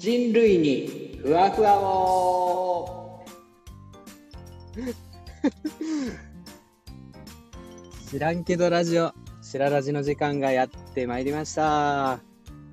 [0.00, 3.22] 人類にふわふわを。
[8.10, 12.18] 知らんけどラジオ白ラジの時間がやってまいりました。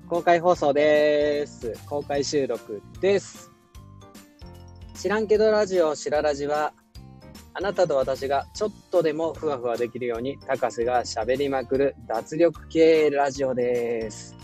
[0.08, 1.74] 公開放送です。
[1.86, 3.50] 公開収録です。
[4.94, 6.72] 知らんけどラジオ白ラジは
[7.52, 14.37] あなたと私がちょっとでもふわふわできるように高瀬が喋りまくる脱力系ラジオです。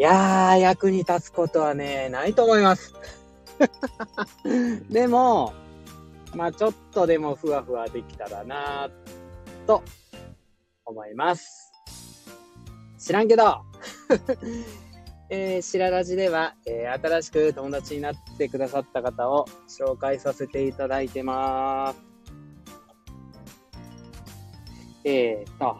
[0.00, 2.94] いやー、役に立つことはね、ないと思います。
[4.88, 5.52] でも、
[6.34, 8.88] まあちょっとでもふわふわできたらな
[9.66, 9.82] と
[10.86, 11.70] 思います。
[12.98, 13.60] 知らんけど、
[15.28, 22.00] えー、白ラジでは、えー、新しく友達になってくださった方を紹介させていただいてます。
[25.04, 25.76] えーと、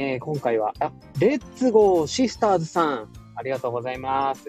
[0.00, 4.48] えー、今回は、あ、レッツゴーシスターズさん、ありがとうございます。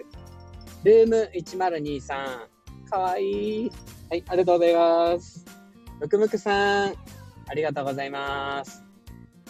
[0.84, 3.72] ルーム1023、かわいい。
[4.08, 5.44] はい、ありがとうございます。
[5.98, 6.94] むくむくさん、
[7.48, 8.84] ありがとうございます。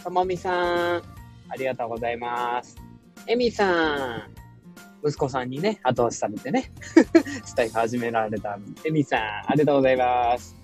[0.03, 1.03] ともみさん、
[1.51, 2.79] ありがとうございます。
[3.27, 6.73] えみさん、息子さんにね、後押しされてね、
[7.45, 10.57] スタイフ始められたえみさん、ありがとうございます。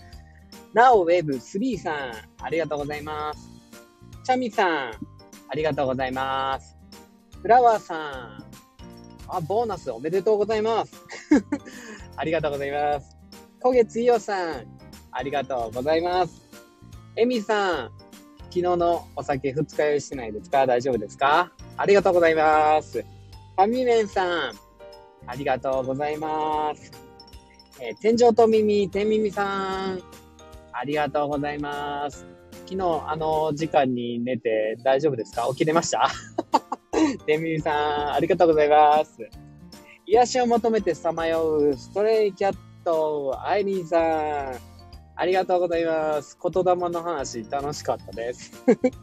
[0.73, 1.95] なおウェブ3さん、
[2.41, 3.51] ありがとうございます。
[4.25, 5.16] チャミさん、
[5.49, 6.77] ありがとうございます。
[7.43, 8.45] フラワーさん。
[9.29, 10.93] あ、ボーナスおめでとうございます。
[12.17, 13.17] ありがとうございます。
[13.61, 14.67] 小月伊代さん。
[15.13, 16.43] ありがとうございます。
[17.17, 17.91] エミさん。
[18.51, 20.67] 昨日のお酒二日酔いしてないですか？
[20.67, 21.53] 大丈夫ですか？
[21.77, 23.03] ありがとうございます。
[23.03, 24.53] ファミメンさん。
[25.27, 26.93] ありがとうございます。
[27.81, 30.03] えー、天井と耳、天耳さん。
[30.79, 32.27] ありがとうございます。
[32.67, 35.47] 昨日、あの時間に寝て大丈夫ですか？
[35.51, 36.11] 起きれました？
[37.27, 39.19] デミーさん、ありがとうございます。
[40.07, 44.61] 癒しを求めてさまようストレイキャット、アイリーさん、
[45.19, 46.39] ありがとうございます。
[46.43, 48.63] 言霊の話、楽しかったです。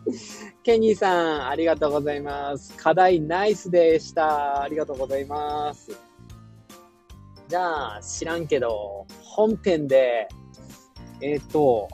[0.64, 2.78] ケニーさん、ありがとうございます。
[2.78, 4.62] 課題ナイスでした。
[4.62, 5.92] ありがとうございます。
[7.48, 10.28] じゃあ、知らんけど、本編で、
[11.24, 11.88] えっ、ー、と、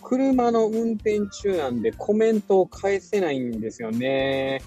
[0.00, 4.62] 車の運転中なんでコメントを返せないんですよね。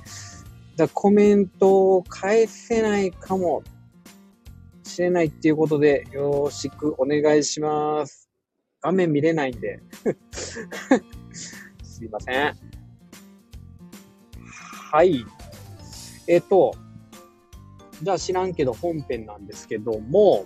[0.75, 3.63] だコメントを返せないかも
[4.83, 8.29] しれないっていうことで、よろしくお願いします。
[8.81, 9.79] 画面見れないんで。
[11.81, 12.55] すいません。
[14.91, 15.25] はい。
[16.27, 16.73] えっ、と、
[18.03, 20.45] じゃあ知らんけど本編なんですけども、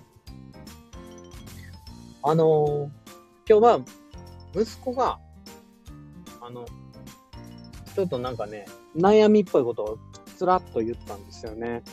[2.26, 2.90] あのー、
[3.48, 3.80] 今日は
[4.56, 5.20] 息子が、
[6.42, 6.66] あの、
[7.96, 9.98] ちょっとなんかね、悩みっぽいことを
[10.38, 11.84] つらっと言ったんですよね。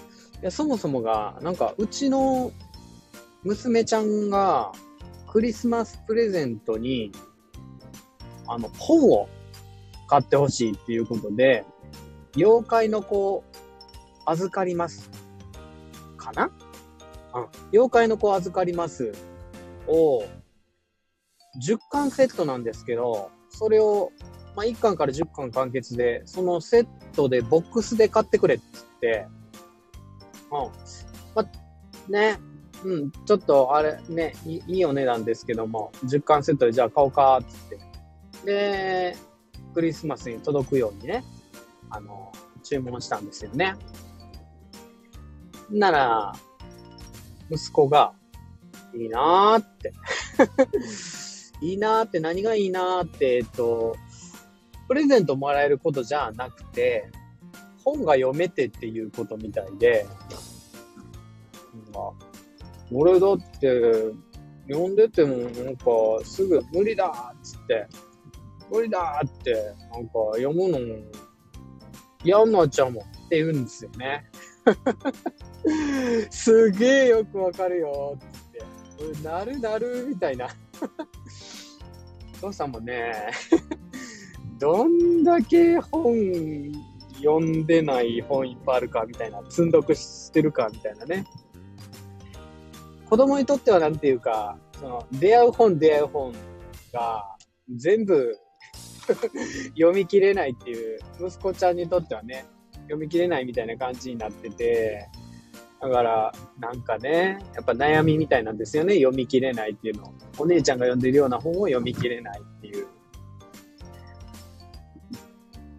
[0.40, 2.52] いや、そもそもが、なんか、うちの
[3.42, 4.72] 娘ちゃんが、
[5.28, 7.12] クリスマスプレゼントに、
[8.46, 9.28] あの、本を
[10.06, 11.64] 買ってほしいっていうことで、
[12.36, 13.44] 妖怪の子を、
[14.26, 15.10] 預かります。
[16.16, 16.52] かな？
[17.34, 17.46] うん。
[17.72, 19.12] 妖怪の子を預かります
[19.90, 20.24] を、
[21.64, 24.12] 10巻セットなんですけど、それを、
[24.56, 29.26] まあ、1巻から10巻完結で、そのセットでボックスで買ってくれって言って、
[30.50, 30.70] うん。
[31.34, 32.38] まあ、ね、
[32.84, 37.78] うん、ちょっとあれねい、いいお値段ですけども、10巻セットでじゃあ買おうか、つって。
[38.44, 39.16] で、
[39.74, 41.24] クリスマスに届くようにね、
[41.90, 43.74] あの、注文したんですよね。
[45.70, 46.32] なら、
[47.50, 48.14] 息子が、
[48.94, 49.92] いいなーって。
[51.62, 53.94] いいなーって何がいいなーって、えっと、
[54.88, 57.10] プレゼントもらえることじゃなくて、
[57.84, 60.06] 本が読めてっていうことみたいで、
[62.92, 63.92] 俺だって、
[64.68, 65.84] 読んでてもなんか
[66.24, 67.86] すぐ無理だっつって、
[68.70, 69.54] 無理だって、
[69.92, 70.78] なんか読むの
[72.24, 74.30] 嫌になっちゃうもんって言うんですよね。
[76.30, 78.29] すげえよくわかるよって、
[79.22, 80.48] なるなるみたいな。
[82.40, 83.12] 父さんもね、
[84.58, 86.72] どんだけ本
[87.16, 91.24] 読んでない本いっぱいあるかみたいな、積んどくしてるかみたいなね。
[93.08, 96.32] 子供にとってはなんていうか、その出会う本出会う本
[96.92, 97.36] が
[97.68, 98.38] 全部
[99.76, 102.46] 読み切れないっていう、息子ちゃんにとってはね、
[102.82, 105.08] 読み切れないみたいな感じになってて、
[105.80, 108.96] だから、なんかね、やっぱ悩みみたいなんですよね。
[108.96, 110.12] 読み切れないっていうの。
[110.38, 112.86] お姉ちゃんが読んでるような本を読み切れないっていう。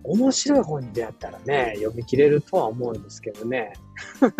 [0.03, 3.73] 面白い本に出会ったらね、読み切れるとは思うんですけどね。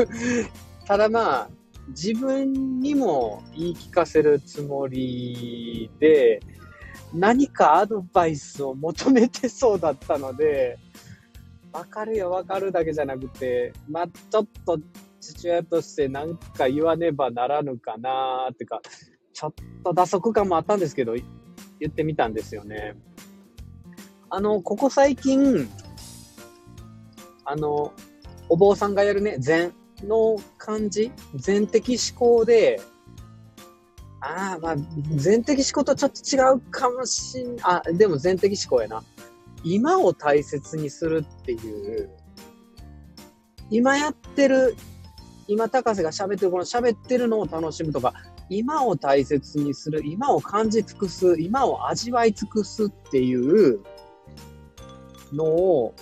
[0.87, 1.49] ただまあ、
[1.89, 6.39] 自分にも言い聞かせるつもりで、
[7.13, 10.79] 何かアドバイスを求めてそうだったので、
[11.71, 14.79] わかるよわかるだけじゃなくて、まあ、ちょっと
[15.21, 18.81] 父親として何か言わねばならぬかなってか、
[19.31, 19.53] ちょっ
[19.83, 22.95] と打足感もあったんですけど、言ってみたんですよね。
[24.29, 25.69] あの、ここ最近、
[27.45, 27.94] あの、
[28.50, 29.73] お坊さんがやるね、禅
[30.03, 32.81] の感じ、禅的思考で、
[34.21, 34.75] ああ、まあ、
[35.15, 39.03] 全的思考とちょっと違うかもしん、あ、でも全的思考やな。
[39.63, 42.09] 今を大切にするっていう、
[43.69, 44.75] 今やってる、
[45.51, 48.13] 今高瀬が喋ってる、この喋ってるのを楽しむとか、
[48.50, 53.81] 今を大切にする、今を感じ尽くす、今を味わい尽くすっていう
[55.33, 55.94] のを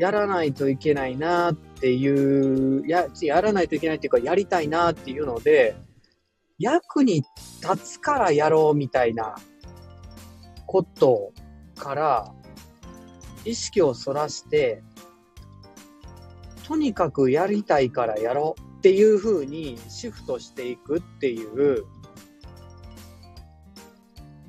[0.00, 5.76] やらないといけないなっていう、や、やらないといけないっていうか、やりたいなっていうので、
[6.58, 7.22] 役に
[7.62, 9.36] 立つからやろうみたいな
[10.66, 11.32] こと
[11.78, 12.34] から
[13.44, 14.82] 意識をそらして、
[16.70, 21.84] とにかくやりたいからやろうっていう風にシフトしていくっていう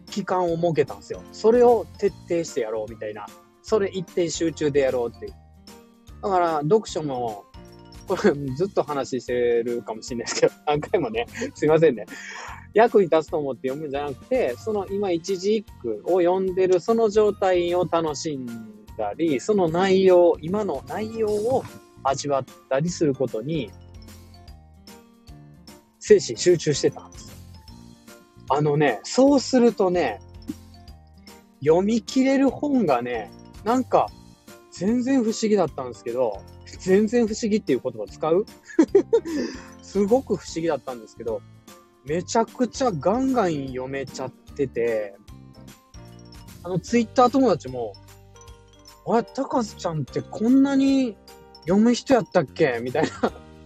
[0.05, 1.23] 期間を設けたんですよ。
[1.31, 3.25] それを徹底してやろうみたいな。
[3.63, 5.33] それ一点集中でやろうっていう。
[6.21, 7.45] だから読書も
[8.07, 9.33] これずっと話して
[9.63, 11.25] るかもしれないですけど、何回もね、
[11.55, 12.05] すいませんね。
[12.75, 18.45] 役に立つと思って読むんじゃなくて、その今一字一句を読んでるその状態を楽しん
[18.95, 21.63] だり、その内容、今の内容を
[22.03, 23.71] 味わったりすることに、
[25.99, 27.31] 精神集中してたんです。
[28.49, 30.19] あのね、そうするとね、
[31.63, 33.31] 読み切れる本がね、
[33.63, 34.09] なんか、
[34.71, 36.41] 全然不思議だったんですけど、
[36.79, 38.45] 全然不思議っていう言葉使う？
[39.83, 41.41] すごく不思議だったんですけど、
[42.05, 45.15] めちゃくちゃガンガン読めちゃってて、
[46.63, 47.93] あの、ツイッター友達も、
[49.07, 51.15] あれ、高須ちゃんってこんなに
[51.61, 52.79] 読む人やったっけ？
[52.81, 53.03] みたい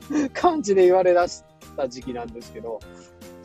[0.09, 1.43] な 感じで言われ出し
[1.77, 2.79] た時期なんですけど、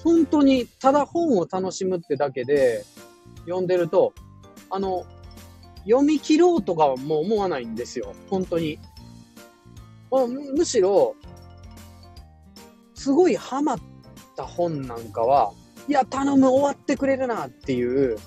[0.04, 2.84] 本当にただ本を楽しむってだけで
[3.44, 4.12] 読んでると、
[4.70, 5.04] あの、
[5.84, 8.14] 読み切ろうとかもう思わないんですよ。
[8.28, 8.78] 本当に。
[10.10, 10.26] む
[10.56, 11.14] むしろ、
[12.94, 13.78] すごいハマっ
[14.36, 15.52] た本なんかは、
[15.88, 18.18] いや、頼む、終わってくれるなっていう、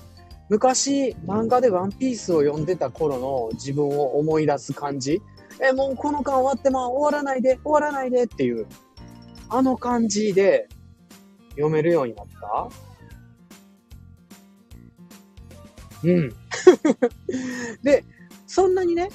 [0.48, 5.20] 昔漫画でワンピースを読んでた頃の自分を思い出す感じ。
[5.60, 8.66] え、もうこの間終わってまあ終わらないで、終わらないでっていう、
[9.48, 10.68] あの感じで
[11.50, 12.68] 読めるようになった？
[16.04, 16.34] うん。
[17.82, 18.04] で、
[18.46, 19.08] そんなにね、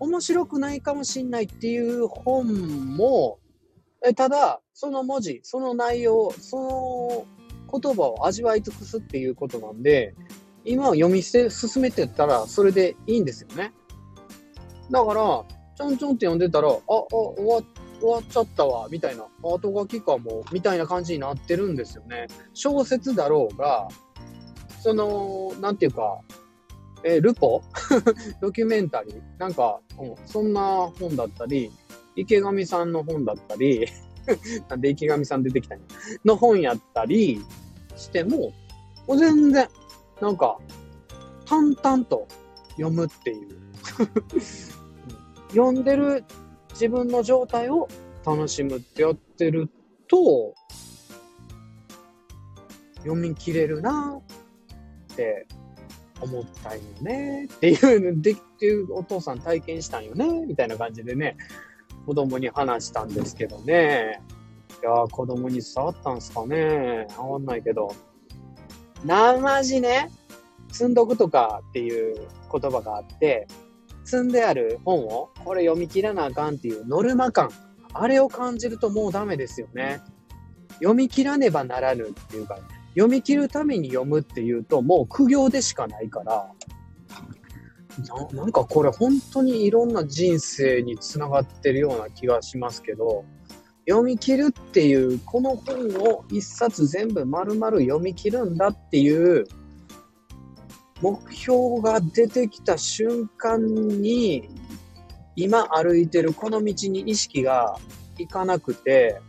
[0.00, 2.46] 面白くないかもしんないっていう本
[2.96, 3.38] も、
[4.04, 7.24] えただ、その文字、その内容、そ
[7.70, 10.14] の言葉を味わい尽くすっていうことなんで、
[10.64, 11.50] 今を読み進
[11.80, 13.72] めてったら、それでいいんですよね。
[14.90, 15.44] だから、
[15.76, 17.62] ちょんちょんって読んでたら、あ、あ、終わ
[18.00, 22.26] 終わっちゃったわ、みたいな、後書きかも、みたいな感じになってるんですよね。
[22.52, 23.88] 小説だろうが、
[24.80, 26.20] その、なんていうか、
[27.04, 27.62] えールポ？
[28.40, 29.20] ドキュメンタリー？
[29.38, 31.70] なんか、うんそんな本だったり、
[32.16, 33.86] 池上さんの本だったり、
[34.68, 35.84] なんで池上さん出てきたんや
[36.24, 37.40] の本やったり
[37.96, 38.52] しても、
[39.06, 39.68] もう全然、
[40.20, 40.58] なんか、
[41.46, 42.26] 淡々と
[42.70, 43.58] 読むっていう。
[45.52, 46.24] 読んでる
[46.72, 47.88] 自分の状態を
[48.26, 49.70] 楽しむってやってる
[50.08, 50.54] と、
[52.98, 54.20] 読み切れるな
[55.12, 55.46] って
[56.20, 61.36] 思ったんよねっていうでっていうお父さん体験したんよねみたいな感じでね
[62.06, 64.20] 子供に話したんですけどね。
[64.80, 67.06] いやー子供に伝わったんすかね。
[67.18, 67.94] わんないけど。
[69.04, 70.10] 生地ね？
[70.70, 73.46] 積んどくとかっていう言葉があって
[74.04, 77.50] 積んである本をこれ読み切らなあかんっていうノルマ感
[77.92, 80.00] あれを感じるともうダメですよね。
[80.74, 82.58] 読み切らねばならぬっていうか
[82.94, 86.50] 読み切るために読むっていうと、もう苦行でしかないから、
[88.32, 93.24] なんかこれ本当にいろんな人生につながってるような気がしますけど、
[93.88, 99.46] 読み切るっていう、この本を一冊全部丸々読み切るんだっていう
[101.02, 104.48] 目標が出てきた瞬間に、
[105.34, 107.76] 今歩いてるこの道に意識が
[108.18, 109.20] いかなくて、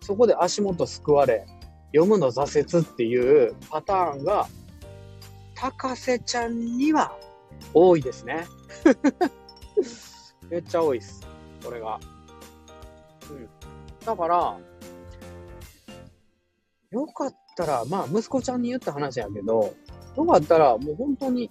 [0.00, 1.46] そこで足元すくわれ、
[1.94, 4.48] 読むの挫折っていうパターンが、
[5.54, 7.16] 高瀬ちゃんには
[7.72, 8.46] 多いですね。
[10.50, 11.20] めっちゃ多いです。
[11.64, 12.00] これが。
[13.30, 13.48] うん。
[14.04, 14.58] だから、
[16.90, 19.74] よかったら、まあ、息子ちゃんに言った話やけど、
[20.16, 21.50] よかったら、もう本当に、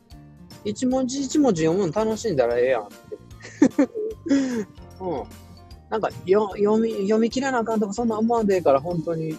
[0.64, 2.94] 一文字一文字読むの楽しんだらええやんって。
[5.02, 5.24] うん。
[5.90, 9.38] なんかよ、読み、読み切らなあかんとか、そんな思わんでええから、本当に。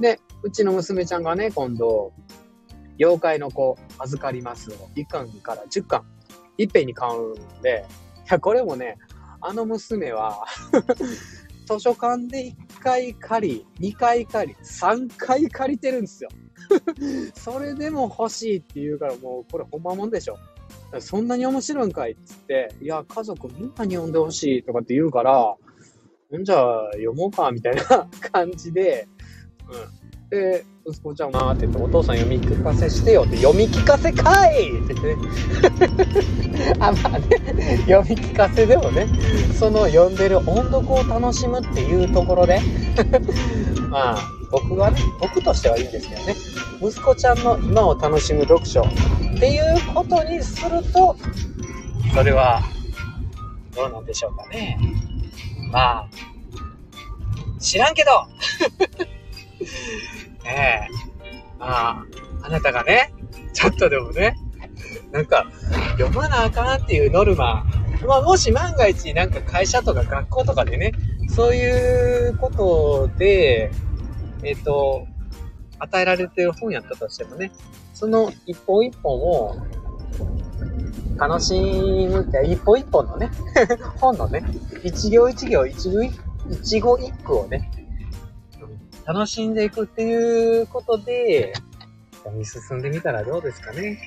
[0.00, 2.12] で、うちの娘ちゃんがね、今度、
[2.98, 6.04] 妖怪の子預かりますを1巻から10巻、
[6.58, 7.86] いっぺんに買うんで、
[8.28, 8.98] いや、これもね、
[9.40, 10.44] あの娘は
[11.66, 16.30] 図書館で1回借り、2回借り、3回借りてるんですよ。
[17.34, 20.38] それでも欲しいって言うから、もうこれほんまもんでしょ。
[21.00, 25.56] そんなに面白いんかいっつって、いや、家族みんなに呼んでほしいとかって言うから、
[26.38, 29.06] んじゃあ読もうか、みたいな感じで、
[29.70, 30.01] うん。
[30.32, 36.76] で、息子ちゃんがって言って、お父さん読み聞かせしてよって、読み聞かせかいって言ってね。
[36.80, 39.08] あ、まあね、読み聞かせでもね、
[39.58, 42.62] その読んでる音読を楽しむっていうところで、
[43.90, 44.18] まあ、
[44.50, 46.34] 僕はね、僕としてはいいんですけどね、
[46.80, 51.14] 息子ちゃんの今を楽しむ読書っていうことにすると、
[52.14, 52.62] それは、
[53.76, 54.78] どうなんでしょうかね。
[55.70, 56.08] まあ、
[57.58, 58.10] 知らんけど
[60.44, 60.88] え え。
[61.58, 62.06] まあ、
[62.42, 63.12] あなたがね、
[63.52, 64.36] ちょっとでもね、
[65.12, 65.46] なんか、
[65.98, 67.64] 読まなあかんっていうノルマ、
[68.06, 70.92] まあ、もし万が一、なんか会社とか学校とかでね、
[71.28, 73.70] そういうことで、
[74.42, 75.06] えっ、ー、と、
[75.78, 77.52] 与えられてる本やったとしてもね、
[77.94, 79.56] その一本一本を
[81.16, 83.30] 楽しむって、一本一本のね、
[84.00, 84.44] 本のね、
[84.82, 87.70] 一行一行、一語一句をね、
[89.06, 91.52] 楽しんでいくっていうことで、
[92.24, 94.00] 読み進んでみたらどうですかね。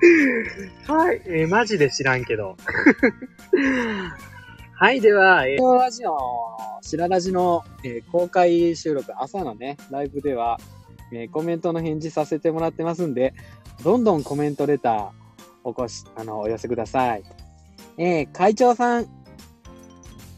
[0.86, 2.56] はい、えー、マジで知らんけど。
[4.80, 6.16] はい、では、えー、ラジオ、
[6.82, 10.60] 白ラジの、えー、公開収録、朝のね、ライブでは、
[11.12, 13.34] えー、コメントの返事させてもらってますんで、
[13.82, 15.08] どんどんコメントレター、
[15.64, 17.24] おこし、あの、お寄せください。
[17.96, 19.06] えー、会長さん、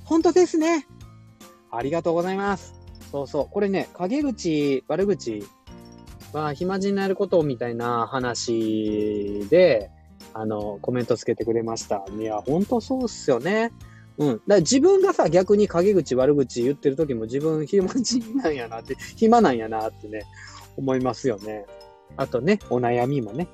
[0.05, 0.87] 本当ですね。
[1.71, 2.75] ありがとうございます。
[3.11, 3.49] そうそう。
[3.51, 5.43] これね、陰口、悪口
[6.33, 9.91] は暇人になることみたいな話で、
[10.35, 12.05] あの、コメントつけてくれました。
[12.19, 13.73] いや、ほんとそうっすよね。
[14.19, 14.29] うん。
[14.29, 20.23] だから自分がさ、逆に陰口、悪口言ってる時も自分暇人なんやなって、暇なんやなってね、
[20.77, 21.67] 思いますよね。
[22.17, 23.49] あとね、お悩みもね、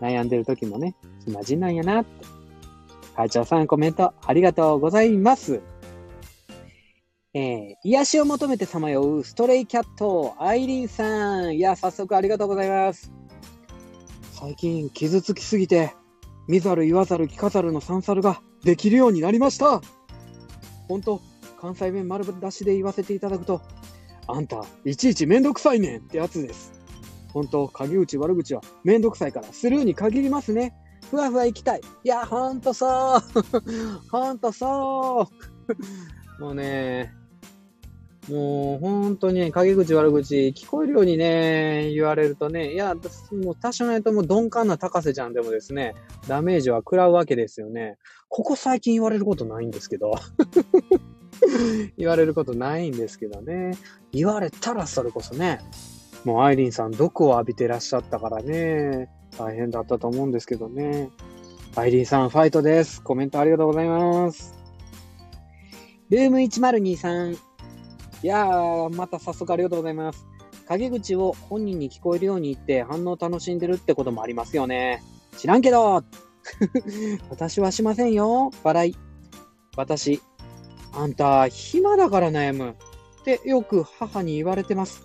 [0.00, 2.24] 悩んでる時もね、暇人なんやなって。
[3.14, 5.60] 会長さんコメントありがとうございます。
[7.34, 11.56] えー、癒しを求めてさまようストレイキャット、アイリンさん。
[11.56, 13.10] いや、早速ありがとうございます。
[14.32, 15.94] 最近傷つきすぎて、
[16.46, 19.80] 見ざる言わざる聞かざるのサンサルができるようになりました。
[20.88, 21.22] ほんと、
[21.58, 23.62] 関西弁丸出しで言わせていただくと、
[24.26, 26.74] あんた、いちいちめんどくさいねんってやつです。
[27.32, 30.74] ほんと、陰口悪口はめんどくさいからスルーに限りますね。
[31.10, 31.80] ふわふわ行きたい。
[32.04, 33.20] いや、ほんとそう。
[34.12, 35.30] ほんとそ
[36.38, 36.42] う。
[36.42, 37.14] もうね、
[38.28, 45.94] もう本当に陰口悪口聞こえるようにね、言われるとね、いや、もう多少ないともう鈍感な高瀬ちゃんでもですね、
[46.28, 47.98] ダメージは食らうわけですよね。
[48.28, 50.14] ここ最近言われることないんですけど。
[51.98, 53.72] 言われることないんですけどね。
[54.12, 55.58] 言われたらそれこそね、
[56.24, 61.10] もうアイリンさん毒を浴びてらっしゃったからね、大変だったと思うんですけどね。
[61.74, 63.02] アイリンさんファイトです。
[63.02, 64.54] コメントありがとうございます。
[66.10, 67.51] ルーム1023
[68.22, 70.26] いやー、また早速ありがとうございます。
[70.68, 75.02] 陰口を本人に聞こえるように言って反応楽しんでるってこともありますよね。
[75.36, 76.04] 知らんけど
[77.30, 78.50] 私はしませんよ。
[78.62, 78.96] 笑い。
[79.76, 80.20] 私、
[80.92, 82.76] あんた、暇だから悩む。
[83.22, 85.02] ってよく母に言われてます。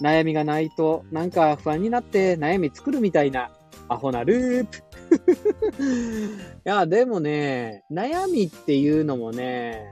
[0.00, 3.52] 悩みがないとなんか不安になって悩み作るみたいな
[3.88, 4.78] アホなループ。
[6.64, 9.86] いや、でもね、悩みっていうのもね、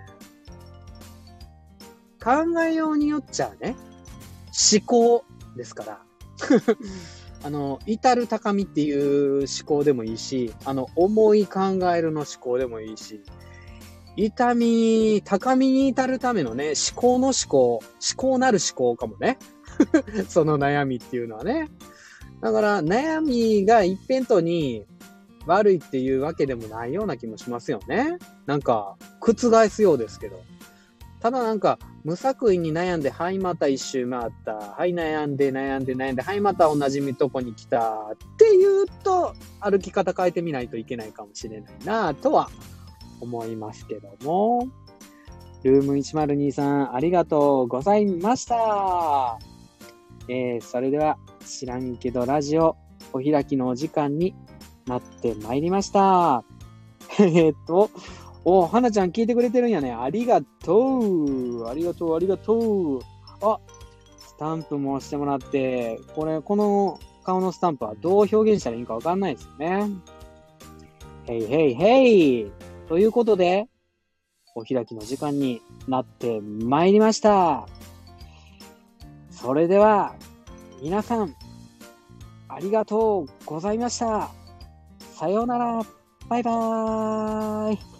[2.23, 3.77] 考えようによっちゃね、
[4.73, 5.25] 思考
[5.57, 6.01] ですから。
[7.43, 11.61] あの、至る高みっていう思考でもいいし、あの、思い考
[11.95, 13.23] えるの思考でもいいし、
[14.17, 17.83] 痛み、高みに至るためのね、思考の思考、思
[18.17, 19.39] 考なる思考かもね。
[20.29, 21.69] その悩みっていうのはね。
[22.43, 24.85] だから悩みが一辺倒に
[25.47, 28.19] 悪いっていうわけでもないような気もしますよね。
[28.47, 30.43] なんか、覆すようですけど。
[31.21, 34.55] ただなんか、無作為に悩んで、はい、また一周回った。
[34.55, 37.91] はい、悩んで、悩んで、悩んで、はい、また同じとこに来た。
[37.91, 42.49] っていうと、歩き方変えてみないといけないかもしれないなとは
[43.21, 44.67] 思いますけども。
[45.63, 49.39] ルーム102さん、ありがとうございました。
[50.29, 52.77] えー、それでは、知らんけどラジオ、
[53.13, 54.35] お開きのお時間に
[54.87, 56.45] なってまいりました。
[57.21, 57.91] えっと、
[58.45, 59.93] お、はなちゃん聞いてくれてるんやね。
[59.93, 61.69] ありがとう。
[61.69, 63.01] ありがとう、ありがとう。
[63.43, 63.59] あ、
[64.19, 69.89] スタンプも押してもらって、これ、この顔のスタンプはどう表現したらいいかわかんないですよね。
[71.27, 72.53] へいへいへい。
[72.89, 73.69] ということで、
[74.55, 77.69] お開きの時間になってまいりました。
[79.31, 80.15] それでは、
[80.83, 81.35] 皆さん、
[82.49, 84.31] ありがとうございました。
[85.15, 85.83] さようなら。
[86.29, 88.00] バイバーイ。